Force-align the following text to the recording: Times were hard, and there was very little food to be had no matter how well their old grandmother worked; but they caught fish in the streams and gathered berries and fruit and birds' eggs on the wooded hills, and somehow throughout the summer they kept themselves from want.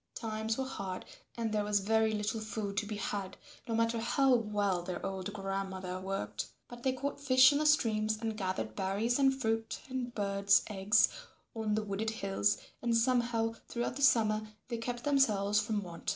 Times 0.15 0.57
were 0.57 0.65
hard, 0.65 1.05
and 1.37 1.51
there 1.51 1.63
was 1.63 1.79
very 1.81 2.11
little 2.11 2.39
food 2.41 2.75
to 2.77 2.87
be 2.87 2.95
had 2.97 3.37
no 3.67 3.75
matter 3.75 3.99
how 3.99 4.33
well 4.33 4.81
their 4.81 5.05
old 5.05 5.31
grandmother 5.31 5.99
worked; 6.01 6.47
but 6.67 6.81
they 6.81 6.91
caught 6.91 7.19
fish 7.21 7.51
in 7.51 7.59
the 7.59 7.67
streams 7.67 8.17
and 8.19 8.35
gathered 8.35 8.75
berries 8.75 9.19
and 9.19 9.39
fruit 9.39 9.79
and 9.91 10.15
birds' 10.15 10.63
eggs 10.71 11.07
on 11.53 11.75
the 11.75 11.83
wooded 11.83 12.09
hills, 12.09 12.57
and 12.81 12.97
somehow 12.97 13.53
throughout 13.67 13.95
the 13.95 14.01
summer 14.01 14.41
they 14.69 14.77
kept 14.79 15.03
themselves 15.03 15.59
from 15.59 15.83
want. 15.83 16.09